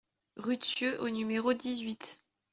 Rue 0.35 0.57
Thieux 0.57 0.99
au 1.03 1.09
numéro 1.11 1.53
dix-huit 1.53 2.27